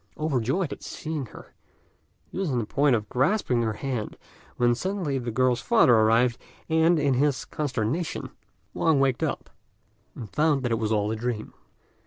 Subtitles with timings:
[0.17, 1.53] Overjoyed at seeing her,
[2.31, 4.17] he was on the point of grasping her hand,
[4.57, 8.31] when suddenly the girl's father arrived, and, in his consternation,
[8.73, 9.51] Wang waked up,
[10.15, 11.53] and found that it was all a dream.